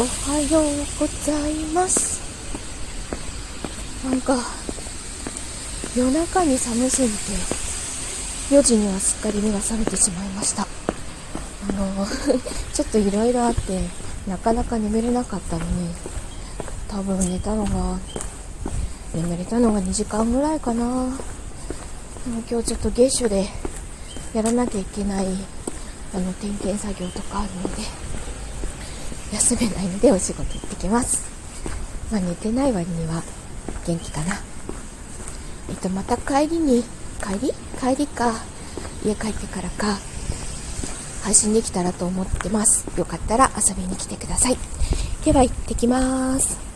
[0.00, 0.64] おはよう
[0.98, 2.22] ございます。
[4.02, 4.34] なんか
[5.94, 7.14] 夜中に寒すぎて
[8.56, 10.62] 4時にはすっかり目が覚めてしまいました。
[10.62, 10.66] あ
[11.74, 12.06] の
[12.72, 13.90] ちょっといろいろあって
[14.26, 15.90] なかなか眠れなかったのに
[16.88, 17.98] 多分寝たのが
[19.12, 20.84] 眠れたのが2時間ぐらいかな。
[22.24, 23.50] でも今日ちょっと月初で
[24.32, 25.26] やらなきゃいけない
[26.14, 27.82] あの点検作業とかあるので
[29.32, 31.28] 休めないのでお仕事行ってきます。
[32.10, 33.22] まあ寝てない割には
[33.86, 34.34] 元気かな。
[35.68, 36.82] えっとまた帰りに
[37.20, 37.52] 帰り？
[37.80, 38.32] 帰りか。
[39.04, 39.98] 家帰ってからか。
[41.22, 42.86] 配信できたらと思ってます。
[42.98, 44.56] よかったら遊びに来てください。
[45.24, 46.69] では行ってきます。